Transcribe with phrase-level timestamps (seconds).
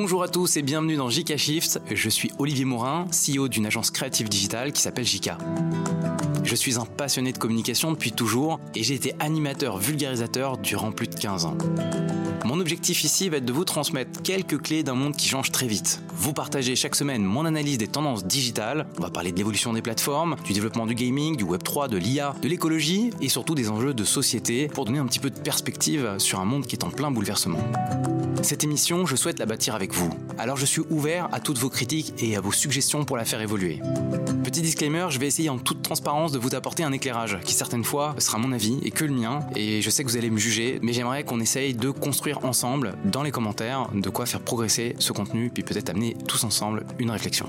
[0.00, 1.80] Bonjour à tous et bienvenue dans JK Shift.
[1.92, 5.32] Je suis Olivier Morin, CEO d'une agence créative digitale qui s'appelle JK.
[6.44, 11.08] Je suis un passionné de communication depuis toujours et j'ai été animateur vulgarisateur durant plus
[11.08, 11.58] de 15 ans.
[12.44, 15.66] Mon objectif ici va être de vous transmettre quelques clés d'un monde qui change très
[15.66, 16.00] vite.
[16.14, 19.82] Vous partagez chaque semaine mon analyse des tendances digitales, on va parler de l'évolution des
[19.82, 23.94] plateformes, du développement du gaming, du Web3, de l'IA, de l'écologie et surtout des enjeux
[23.94, 26.90] de société pour donner un petit peu de perspective sur un monde qui est en
[26.90, 27.60] plein bouleversement.
[28.42, 30.10] Cette émission, je souhaite la bâtir avec vous.
[30.38, 33.40] Alors je suis ouvert à toutes vos critiques et à vos suggestions pour la faire
[33.40, 33.80] évoluer.
[34.44, 37.84] Petit disclaimer, je vais essayer en toute transparence de vous apporter un éclairage qui certaines
[37.84, 39.40] fois sera mon avis et que le mien.
[39.56, 42.94] Et je sais que vous allez me juger, mais j'aimerais qu'on essaye de construire ensemble
[43.04, 47.10] dans les commentaires de quoi faire progresser ce contenu, puis peut-être amener tous ensemble une
[47.10, 47.46] réflexion.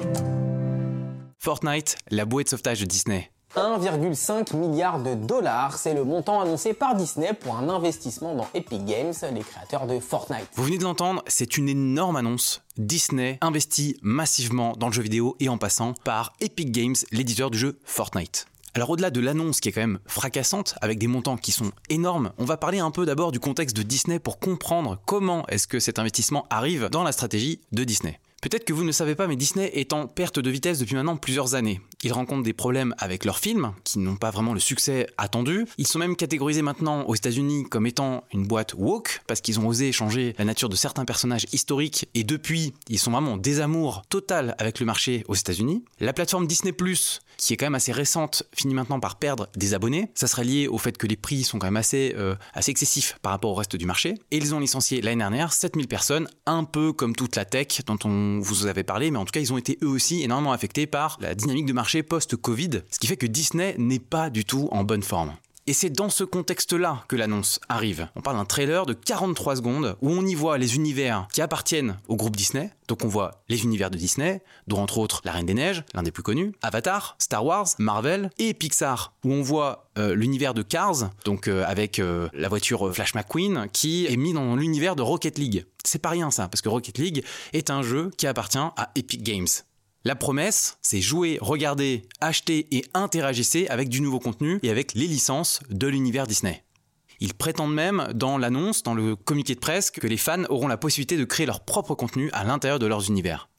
[1.37, 3.31] Fortnite, la bouée de sauvetage de Disney.
[3.55, 8.85] 1,5 milliard de dollars, c'est le montant annoncé par Disney pour un investissement dans Epic
[8.85, 10.47] Games, les créateurs de Fortnite.
[10.53, 12.61] Vous venez de l'entendre, c'est une énorme annonce.
[12.77, 17.57] Disney investit massivement dans le jeu vidéo et en passant par Epic Games, l'éditeur du
[17.57, 18.45] jeu Fortnite.
[18.75, 22.31] Alors au-delà de l'annonce qui est quand même fracassante, avec des montants qui sont énormes,
[22.37, 25.79] on va parler un peu d'abord du contexte de Disney pour comprendre comment est-ce que
[25.79, 28.19] cet investissement arrive dans la stratégie de Disney.
[28.41, 31.17] Peut-être que vous ne savez pas, mais Disney est en perte de vitesse depuis maintenant
[31.17, 31.81] plusieurs années.
[32.03, 35.65] Ils rencontrent des problèmes avec leurs films, qui n'ont pas vraiment le succès attendu.
[35.77, 39.67] Ils sont même catégorisés maintenant aux États-Unis comme étant une boîte woke, parce qu'ils ont
[39.67, 44.03] osé changer la nature de certains personnages historiques, et depuis, ils sont vraiment en désamour
[44.09, 45.83] total avec le marché aux États-Unis.
[45.99, 46.71] La plateforme Disney
[47.37, 50.11] qui est quand même assez récente, finit maintenant par perdre des abonnés.
[50.13, 53.17] Ça serait lié au fait que les prix sont quand même assez, euh, assez excessifs
[53.21, 54.15] par rapport au reste du marché.
[54.31, 57.97] Et ils ont licencié l'année dernière 7000 personnes, un peu comme toute la tech dont
[58.03, 60.85] on vous avez parlé, mais en tout cas, ils ont été eux aussi énormément affectés
[60.85, 64.69] par la dynamique de marché post-Covid, ce qui fait que Disney n'est pas du tout
[64.71, 65.33] en bonne forme.
[65.69, 68.07] Et c'est dans ce contexte-là que l'annonce arrive.
[68.15, 71.99] On parle d'un trailer de 43 secondes où on y voit les univers qui appartiennent
[72.07, 72.71] au groupe Disney.
[72.87, 76.01] Donc on voit les univers de Disney, dont entre autres La Reine des Neiges, l'un
[76.01, 80.63] des plus connus, Avatar, Star Wars, Marvel et Pixar, où on voit euh, l'univers de
[80.63, 85.03] Cars, donc euh, avec euh, la voiture Flash McQueen, qui est mis dans l'univers de
[85.03, 85.67] Rocket League.
[85.85, 89.21] C'est pas rien ça, parce que Rocket League est un jeu qui appartient à Epic
[89.21, 89.45] Games.
[90.05, 95.07] La promesse, c'est jouer, regarder, acheter et interagissez avec du nouveau contenu et avec les
[95.07, 96.63] licences de l'univers Disney.
[97.19, 100.77] Ils prétendent même dans l'annonce, dans le communiqué de presse, que les fans auront la
[100.77, 103.49] possibilité de créer leur propre contenu à l'intérieur de leurs univers.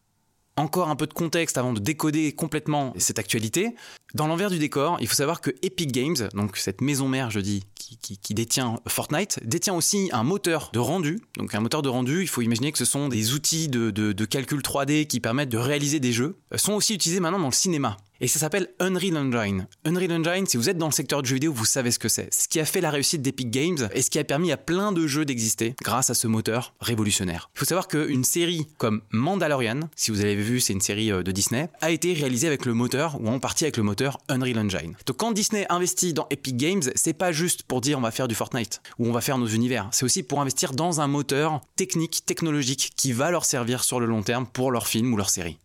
[0.57, 3.75] Encore un peu de contexte avant de décoder complètement cette actualité.
[4.15, 7.41] Dans l'envers du décor, il faut savoir que Epic Games, donc cette maison mère, je
[7.41, 11.21] dis, qui, détient Fortnite, détient aussi un moteur de rendu.
[11.39, 14.25] Donc un moteur de rendu, il faut imaginer que ce sont des outils de, de
[14.25, 17.97] calcul 3D qui permettent de réaliser des jeux, sont aussi utilisés maintenant dans le cinéma
[18.21, 19.67] et ça s'appelle Unreal Engine.
[19.85, 22.09] Unreal Engine, si vous êtes dans le secteur du jeu vidéo, vous savez ce que
[22.09, 22.33] c'est.
[22.33, 24.93] Ce qui a fait la réussite d'Epic Games et ce qui a permis à plein
[24.93, 27.51] de jeux d'exister grâce à ce moteur révolutionnaire.
[27.55, 31.23] Il faut savoir qu'une série comme Mandalorian, si vous avez vu, c'est une série euh,
[31.23, 34.59] de Disney, a été réalisée avec le moteur ou en partie avec le moteur Unreal
[34.59, 34.97] Engine.
[35.07, 38.27] Donc quand Disney investit dans Epic Games, c'est pas juste pour dire on va faire
[38.27, 41.61] du Fortnite ou on va faire nos univers, c'est aussi pour investir dans un moteur
[41.77, 45.31] technique, technologique qui va leur servir sur le long terme pour leurs films ou leurs
[45.31, 45.57] séries.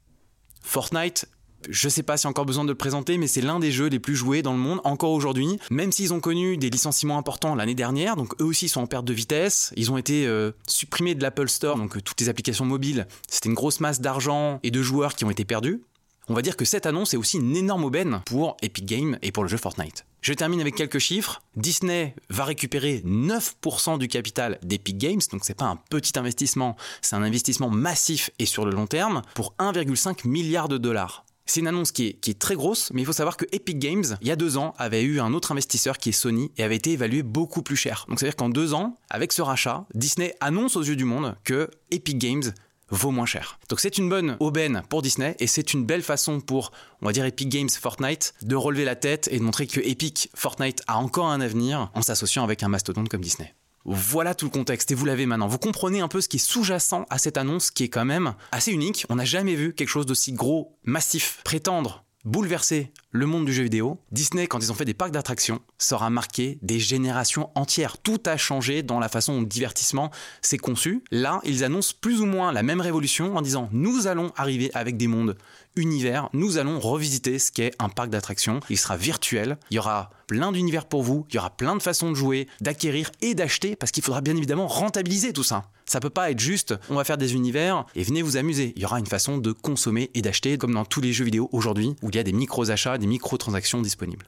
[0.61, 1.27] Fortnite,
[1.67, 3.97] je sais pas si encore besoin de le présenter, mais c'est l'un des jeux les
[3.97, 5.57] plus joués dans le monde encore aujourd'hui.
[5.71, 9.05] Même s'ils ont connu des licenciements importants l'année dernière, donc eux aussi sont en perte
[9.05, 9.73] de vitesse.
[9.75, 13.07] Ils ont été euh, supprimés de l'Apple Store, donc toutes les applications mobiles.
[13.27, 15.81] C'était une grosse masse d'argent et de joueurs qui ont été perdus.
[16.27, 19.31] On va dire que cette annonce est aussi une énorme aubaine pour Epic Games et
[19.31, 20.05] pour le jeu Fortnite.
[20.21, 21.43] Je termine avec quelques chiffres.
[21.55, 27.15] Disney va récupérer 9% du capital d'Epic Games, donc c'est pas un petit investissement, c'est
[27.15, 31.25] un investissement massif et sur le long terme pour 1,5 milliard de dollars.
[31.45, 34.27] C'est une annonce qui est, très grosse, mais il faut savoir que Epic Games, il
[34.27, 36.93] y a deux ans, avait eu un autre investisseur qui est Sony et avait été
[36.93, 38.05] évalué beaucoup plus cher.
[38.09, 41.69] Donc c'est-à-dire qu'en deux ans, avec ce rachat, Disney annonce aux yeux du monde que
[41.91, 42.51] Epic Games
[42.89, 43.59] vaut moins cher.
[43.69, 47.11] Donc c'est une bonne aubaine pour Disney et c'est une belle façon pour, on va
[47.11, 50.97] dire, Epic Games Fortnite de relever la tête et de montrer que Epic Fortnite a
[50.97, 53.53] encore un avenir en s'associant avec un mastodonte comme Disney.
[53.85, 55.47] Voilà tout le contexte et vous l'avez maintenant.
[55.47, 58.33] Vous comprenez un peu ce qui est sous-jacent à cette annonce qui est quand même
[58.51, 59.05] assez unique.
[59.09, 63.63] On n'a jamais vu quelque chose d'aussi gros, massif, prétendre bouleverser le monde du jeu
[63.63, 67.97] vidéo, Disney, quand ils ont fait des parcs d'attractions, sera marqué des générations entières.
[67.97, 71.01] Tout a changé dans la façon dont le divertissement s'est conçu.
[71.11, 74.97] Là, ils annoncent plus ou moins la même révolution en disant nous allons arriver avec
[74.97, 75.37] des mondes
[75.77, 78.59] univers, nous allons revisiter ce qu'est un parc d'attractions.
[78.69, 81.81] Il sera virtuel, il y aura plein d'univers pour vous, il y aura plein de
[81.81, 85.65] façons de jouer, d'acquérir et d'acheter, parce qu'il faudra bien évidemment rentabiliser tout ça.
[85.85, 88.73] Ça peut pas être juste on va faire des univers et venez vous amuser.
[88.75, 91.47] Il y aura une façon de consommer et d'acheter comme dans tous les jeux vidéo
[91.51, 94.27] aujourd'hui où il y a des micros achats, micro-transactions disponibles.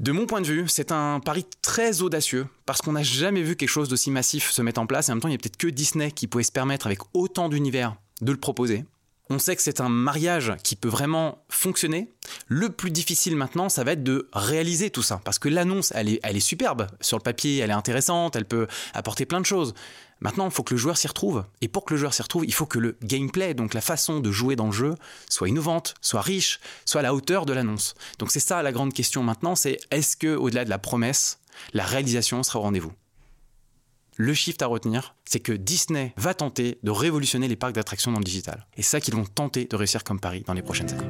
[0.00, 3.54] De mon point de vue, c'est un pari très audacieux parce qu'on n'a jamais vu
[3.54, 5.38] quelque chose d'aussi massif se mettre en place et en même temps il n'y a
[5.38, 8.84] peut-être que Disney qui pouvait se permettre avec autant d'univers de le proposer.
[9.30, 12.12] On sait que c'est un mariage qui peut vraiment fonctionner.
[12.46, 15.20] Le plus difficile maintenant, ça va être de réaliser tout ça.
[15.24, 16.88] Parce que l'annonce, elle est, superbe.
[17.00, 19.74] Sur le papier, elle est intéressante, elle peut apporter plein de choses.
[20.20, 21.44] Maintenant, il faut que le joueur s'y retrouve.
[21.62, 24.20] Et pour que le joueur s'y retrouve, il faut que le gameplay, donc la façon
[24.20, 24.94] de jouer dans le jeu,
[25.30, 27.94] soit innovante, soit riche, soit à la hauteur de l'annonce.
[28.18, 31.40] Donc c'est ça la grande question maintenant, c'est est-ce que au-delà de la promesse,
[31.72, 32.92] la réalisation sera au rendez-vous?
[34.16, 38.18] Le shift à retenir, c'est que Disney va tenter de révolutionner les parcs d'attractions dans
[38.18, 38.66] le digital.
[38.76, 41.08] Et ça qu'ils vont tenter de réussir comme Paris dans les prochaines années.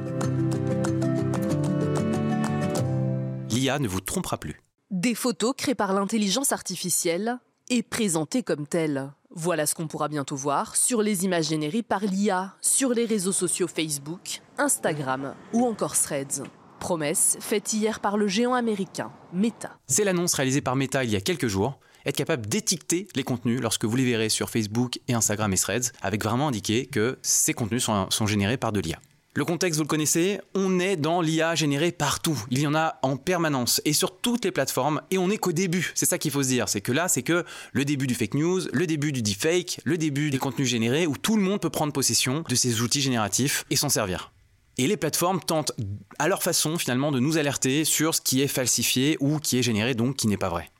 [3.49, 4.61] L'IA ne vous trompera plus.
[4.91, 9.11] Des photos créées par l'intelligence artificielle et présentées comme telles.
[9.31, 13.31] Voilà ce qu'on pourra bientôt voir sur les images générées par l'IA sur les réseaux
[13.31, 16.43] sociaux Facebook, Instagram ou encore Threads.
[16.79, 19.77] Promesse faite hier par le géant américain Meta.
[19.87, 23.61] C'est l'annonce réalisée par Meta il y a quelques jours être capable d'étiqueter les contenus
[23.61, 27.53] lorsque vous les verrez sur Facebook et Instagram et Threads, avec vraiment indiqué que ces
[27.53, 28.99] contenus sont, sont générés par de l'IA.
[29.37, 32.41] Le contexte, vous le connaissez, on est dans l'IA générée partout.
[32.51, 35.51] Il y en a en permanence et sur toutes les plateformes et on n'est qu'au
[35.51, 35.91] début.
[35.93, 36.69] C'est ça qu'il faut se dire.
[36.69, 37.43] C'est que là, c'est que
[37.73, 41.17] le début du fake news, le début du deepfake, le début des contenus générés où
[41.17, 44.31] tout le monde peut prendre possession de ces outils génératifs et s'en servir.
[44.77, 45.73] Et les plateformes tentent
[46.17, 49.63] à leur façon finalement de nous alerter sur ce qui est falsifié ou qui est
[49.63, 50.71] généré donc qui n'est pas vrai.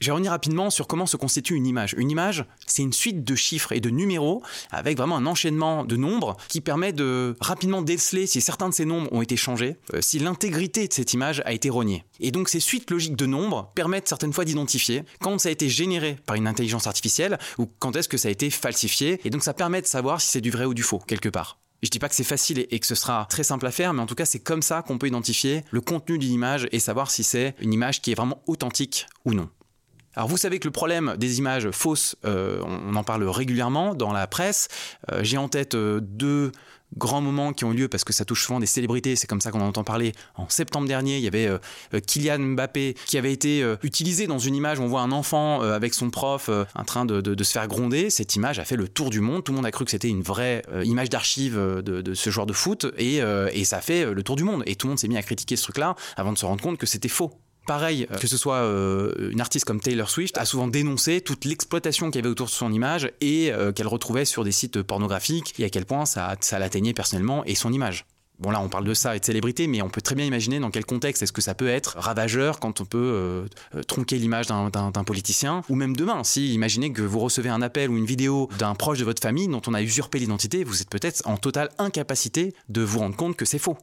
[0.00, 1.94] Je vais revenir rapidement sur comment se constitue une image.
[1.98, 5.96] Une image, c'est une suite de chiffres et de numéros avec vraiment un enchaînement de
[5.96, 10.00] nombres qui permet de rapidement déceler si certains de ces nombres ont été changés, euh,
[10.00, 12.04] si l'intégrité de cette image a été rognée.
[12.20, 15.68] Et donc ces suites logiques de nombres permettent certaines fois d'identifier quand ça a été
[15.68, 19.20] généré par une intelligence artificielle ou quand est-ce que ça a été falsifié.
[19.24, 21.58] Et donc ça permet de savoir si c'est du vrai ou du faux quelque part.
[21.82, 24.02] Je dis pas que c'est facile et que ce sera très simple à faire, mais
[24.02, 27.08] en tout cas, c'est comme ça qu'on peut identifier le contenu d'une image et savoir
[27.08, 29.48] si c'est une image qui est vraiment authentique ou non.
[30.18, 34.12] Alors vous savez que le problème des images fausses, euh, on en parle régulièrement dans
[34.12, 34.66] la presse.
[35.12, 36.50] Euh, j'ai en tête euh, deux
[36.96, 39.40] grands moments qui ont eu lieu parce que ça touche souvent des célébrités, c'est comme
[39.40, 40.12] ça qu'on en entend parler.
[40.34, 41.48] En septembre dernier, il y avait
[42.04, 45.92] Kylian Mbappé qui avait été utilisé dans une image où on voit un enfant avec
[45.92, 48.08] son prof en train de, se faire gronder.
[48.08, 49.44] Cette image a fait le tour du monde.
[49.44, 52.54] Tout le monde a cru que c'était une vraie image d'archive de, ce joueur de
[52.54, 54.62] foot et, et ça a fait le tour du monde.
[54.64, 56.78] Et tout le monde s'est mis à critiquer ce truc-là avant de se rendre compte
[56.78, 57.38] que c'était faux.
[57.68, 61.44] Pareil, euh, que ce soit euh, une artiste comme Taylor Swift, a souvent dénoncé toute
[61.44, 64.80] l'exploitation qu'il y avait autour de son image et euh, qu'elle retrouvait sur des sites
[64.80, 68.06] pornographiques et à quel point ça, ça l'atteignait personnellement et son image.
[68.38, 70.60] Bon là on parle de ça et de célébrité, mais on peut très bien imaginer
[70.60, 73.46] dans quel contexte est-ce que ça peut être ravageur quand on peut
[73.88, 77.96] tronquer l'image d'un politicien, ou même demain, si imaginez que vous recevez un appel ou
[77.96, 81.20] une vidéo d'un proche de votre famille dont on a usurpé l'identité, vous êtes peut-être
[81.26, 83.76] en totale incapacité de vous rendre compte que c'est faux.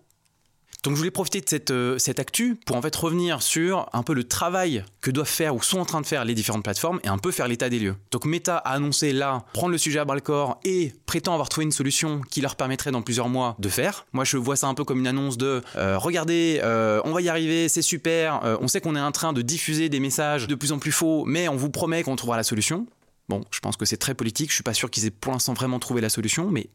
[0.85, 4.03] Donc je voulais profiter de cette, euh, cette actu pour en fait revenir sur un
[4.03, 6.99] peu le travail que doivent faire ou sont en train de faire les différentes plateformes
[7.03, 7.95] et un peu faire l'état des lieux.
[8.11, 11.49] Donc Meta a annoncé là prendre le sujet à bras le corps et prétend avoir
[11.49, 14.05] trouvé une solution qui leur permettrait dans plusieurs mois de faire.
[14.13, 17.21] Moi je vois ça un peu comme une annonce de euh, regardez, euh, on va
[17.21, 20.53] y arriver, c'est super, on sait qu'on est en train de diffuser des messages de
[20.53, 22.85] plus en plus faux, mais on vous promet qu'on trouvera la solution.
[23.27, 25.53] Bon, je pense que c'est très politique, je suis pas sûr qu'ils aient pour l'instant
[25.53, 26.67] vraiment trouvé la solution, mais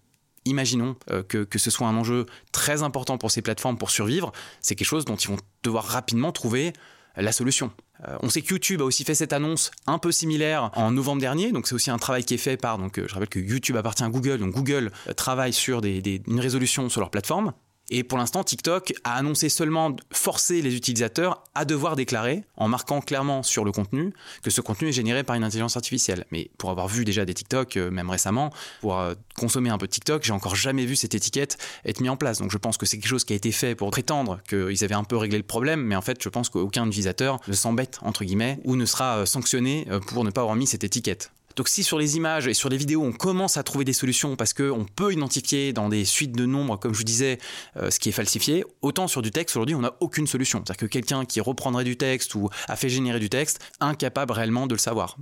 [0.45, 4.75] imaginons euh, que, ce soit un enjeu très important pour ces plateformes pour survivre, c'est
[4.75, 6.73] quelque chose dont ils vont devoir rapidement trouver
[7.17, 7.71] la solution.
[8.09, 11.21] Euh, on sait que YouTube a aussi fait cette annonce un peu similaire en novembre
[11.21, 13.41] dernier, donc c'est aussi un travail qui est fait par, donc euh, je rappelle que
[13.41, 17.53] YouTube appartient à Google, donc Google travaille sur une résolution sur leur plateforme.
[17.91, 23.01] Et pour l'instant, TikTok a annoncé seulement forcer les utilisateurs à devoir déclarer, en marquant
[23.01, 26.25] clairement sur le contenu, que ce contenu est généré par une intelligence artificielle.
[26.31, 29.87] Mais pour avoir vu déjà des TikTok, euh, même récemment, pour euh, consommer un peu
[29.87, 32.39] de TikTok, j'ai encore jamais vu cette étiquette être mise en place.
[32.39, 34.95] Donc je pense que c'est quelque chose qui a été fait pour prétendre qu'ils avaient
[34.95, 38.25] un peu réglé le problème, mais en fait, je pense qu'aucun utilisateur ne s'embête, entre
[38.25, 41.33] guillemets, ou ne sera euh, sanctionné pour ne pas avoir mis cette étiquette.
[41.57, 44.37] Donc si sur les images et sur les vidéos, on commence à trouver des solutions
[44.37, 47.39] parce qu'on peut identifier dans des suites de nombres, comme je vous disais,
[47.77, 50.63] euh, ce qui est falsifié, autant sur du texte, aujourd'hui, on n'a aucune solution.
[50.65, 54.67] C'est-à-dire que quelqu'un qui reprendrait du texte ou a fait générer du texte, incapable réellement
[54.67, 55.17] de le savoir.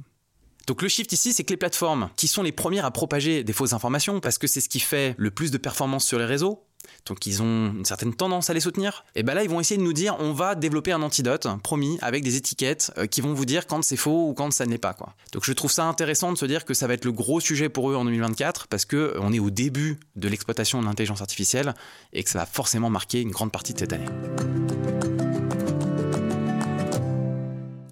[0.66, 3.54] Donc le shift ici, c'est que les plateformes qui sont les premières à propager des
[3.54, 6.67] fausses informations, parce que c'est ce qui fait le plus de performance sur les réseaux,
[7.06, 9.78] donc ils ont une certaine tendance à les soutenir, et ben là ils vont essayer
[9.78, 13.35] de nous dire on va développer un antidote, promis, avec des étiquettes euh, qui vont
[13.35, 14.97] vous dire quand c'est faux ou quand ça ne l'est pas.
[15.32, 17.68] Donc je trouve ça intéressant de se dire que ça va être le gros sujet
[17.68, 21.75] pour eux en 2024 parce qu'on euh, est au début de l'exploitation de l'intelligence artificielle
[22.12, 24.06] et que ça va forcément marquer une grande partie de cette année.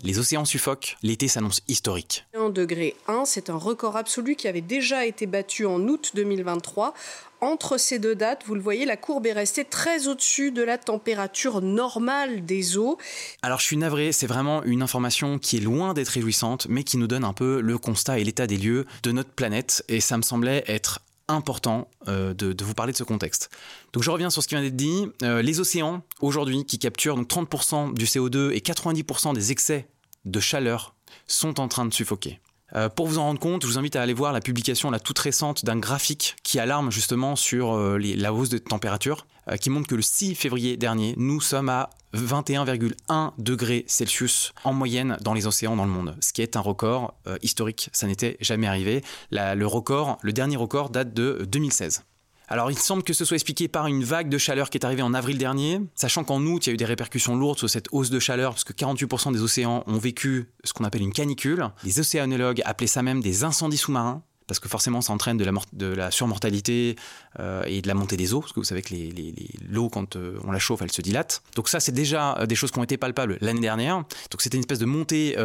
[0.03, 2.27] Les océans suffoquent, l'été s'annonce historique.
[2.35, 6.95] 1 degré 1, c'est un record absolu qui avait déjà été battu en août 2023.
[7.41, 10.79] Entre ces deux dates, vous le voyez, la courbe est restée très au-dessus de la
[10.79, 12.97] température normale des eaux.
[13.43, 16.97] Alors je suis navré, c'est vraiment une information qui est loin d'être réjouissante, mais qui
[16.97, 19.85] nous donne un peu le constat et l'état des lieux de notre planète.
[19.89, 23.51] Et ça me semblait être important euh, de, vous parler de ce contexte.
[23.93, 25.07] Donc je reviens sur ce qui vient d'être dit.
[25.23, 29.89] Euh, les océans, aujourd'hui, qui capturent donc 30% du CO2 et 90% des excès
[30.25, 30.95] de chaleur,
[31.27, 32.41] sont en train de suffoquer.
[32.75, 35.01] Euh, pour vous en rendre compte, je vous invite à aller voir la publication la
[35.01, 39.27] toute récente d'un graphique qui alarme justement sur la hausse de température,
[39.61, 45.17] qui montre que le 6 février dernier, nous sommes à 21,1 degrés Celsius en moyenne
[45.21, 47.91] dans les océans dans le monde, ce qui est un record euh, historique.
[47.93, 49.03] Ça n'était jamais arrivé.
[49.31, 52.03] le dernier record date de 2016.
[52.49, 55.03] Alors il semble que ce soit expliqué par une vague de chaleur qui est arrivée
[55.03, 57.89] en avril dernier, sachant qu'en août il y a eu des répercussions lourdes sur cette
[57.93, 61.69] hausse de chaleur, parce que 48% des océans ont vécu ce qu'on appelle une canicule.
[61.83, 66.11] Les océanologues appelaient ça même des incendies sous-marins parce que forcément ça entraîne de la,
[66.11, 66.97] surmortalité
[67.41, 68.95] euh, et de la montée des eaux, parce que vous savez que
[69.69, 71.43] l'eau, quand euh, on la chauffe, elle se dilate.
[71.55, 74.05] Donc ça, c'est déjà euh, des choses qui ont été palpables l'année dernière.
[74.31, 75.37] Donc c'était une espèce de montée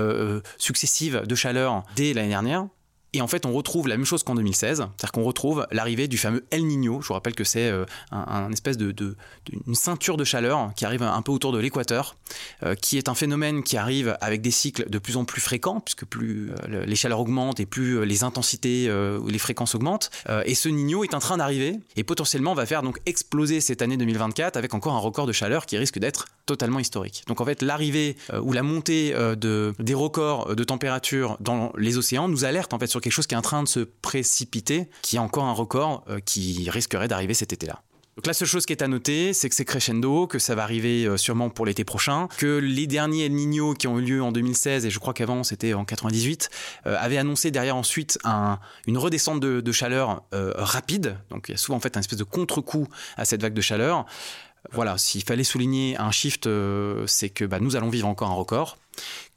[0.57, 2.67] successive de chaleur dès l'année dernière.
[3.13, 6.17] Et en fait, on retrouve la même chose qu'en 2016, c'est-à-dire qu'on retrouve l'arrivée du
[6.17, 7.01] fameux El Niño.
[7.01, 9.17] Je vous rappelle que c'est euh, un, espèce de,
[9.67, 12.15] une ceinture de chaleur qui arrive un peu autour de l'équateur,
[12.63, 15.81] euh, qui est un phénomène qui arrive avec des cycles de plus en plus fréquents,
[15.81, 20.09] puisque plus euh, les chaleurs augmentent et plus les intensités ou les fréquences augmentent.
[20.45, 23.97] et ce Niño est en train d'arriver et potentiellement va faire donc exploser cette année
[23.97, 27.23] 2024 avec encore un record de chaleur qui risque d'être totalement historique.
[27.27, 32.27] Donc en fait, l'arrivée ou la montée de, des records de température dans les océans
[32.27, 35.17] nous alerte en fait sur quelque chose qui est en train de se précipiter, qui
[35.17, 37.81] est encore un record euh, qui risquerait d'arriver cet été-là.
[38.17, 40.63] Donc la seule chose qui est à noter, c'est que c'est crescendo, que ça va
[40.63, 44.23] arriver euh, sûrement pour l'été prochain, que les derniers El Niño qui ont eu lieu
[44.23, 46.49] en 2016 et je crois qu'avant c'était en 98,
[46.85, 48.19] euh, avaient annoncé derrière ensuite
[48.85, 51.17] une redescente de, chaleur rapide.
[51.29, 53.61] Donc il y a souvent en fait un espèce de contre-coup à cette vague de
[53.61, 54.05] chaleur.
[54.73, 56.47] Voilà, s'il fallait souligner un shift,
[57.07, 58.77] c'est que bah, nous allons vivre encore un record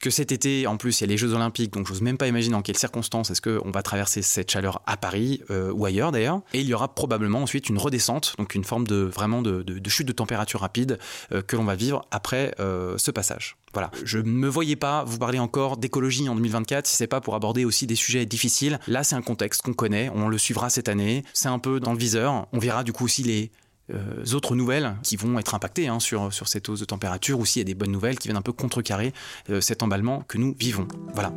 [0.01, 2.19] que cet été, en plus, il y a les Jeux Olympiques, donc je n'ose même
[2.19, 5.87] pas imaginer dans quelles circonstances est-ce qu'on va traverser cette chaleur à Paris euh, ou
[5.87, 6.41] ailleurs d'ailleurs.
[6.53, 10.07] Et il y aura probablement ensuite une redescente, donc une forme de vraiment de, chute
[10.07, 10.99] de température rapide
[11.33, 13.57] euh, que l'on va vivre après euh, ce passage.
[13.73, 17.21] Voilà, je ne me voyais pas vous parler encore d'écologie en 2024 si c'est pas
[17.21, 18.79] pour aborder aussi des sujets difficiles.
[18.87, 21.93] Là, c'est un contexte qu'on connaît, on le suivra cette année, c'est un peu dans
[21.93, 22.47] le viseur.
[22.53, 23.51] On verra du coup aussi les
[23.93, 27.45] euh, autres nouvelles qui vont être impactées hein, sur, sur cette hausse de température ou
[27.45, 29.13] s'il y a des bonnes nouvelles qui viennent un peu contrecarrer
[29.51, 30.89] euh, cet emballement que nous vivons.
[31.15, 31.33] Voilà.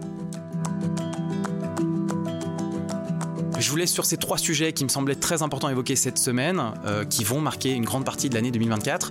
[3.60, 6.20] Je vous laisse sur ces trois sujets qui me semblaient très importants à évoquer cette
[6.20, 9.10] semaine, euh, qui vont marquer une grande partie de l'année 2024.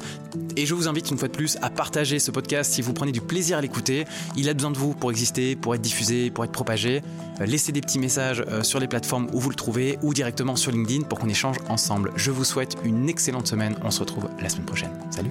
[0.57, 3.13] Et je vous invite une fois de plus à partager ce podcast si vous prenez
[3.13, 4.05] du plaisir à l'écouter.
[4.37, 7.03] Il a besoin de vous pour exister, pour être diffusé, pour être propagé.
[7.41, 10.55] Euh, laissez des petits messages euh, sur les plateformes où vous le trouvez ou directement
[10.55, 12.13] sur LinkedIn pour qu'on échange ensemble.
[12.15, 13.75] Je vous souhaite une excellente semaine.
[13.83, 14.93] On se retrouve la semaine prochaine.
[15.11, 15.31] Salut